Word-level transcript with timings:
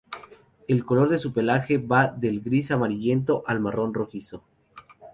El 0.67 0.83
color 0.83 1.09
de 1.09 1.19
su 1.19 1.31
pelaje 1.31 1.77
va 1.77 2.07
del 2.07 2.41
gris 2.41 2.71
amarillento 2.71 3.43
al 3.45 3.59
marrón 3.59 3.93
rojizo. 3.93 4.43